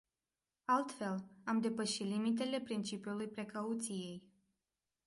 Altfel, 0.65 1.23
am 1.45 1.59
depăși 1.61 2.03
limitele 2.03 2.59
principiului 2.61 3.27
precauției. 3.27 4.23